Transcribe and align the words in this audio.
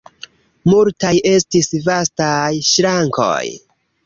Multaj 0.71 1.11
estis 1.33 1.69
vastaj 1.89 2.41
ŝrankoj. 2.71 3.45